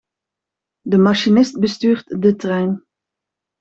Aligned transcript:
De 0.93 0.97
machinist 0.97 1.59
bestuurt 1.61 2.11
de 2.23 2.35
trein. 2.35 2.71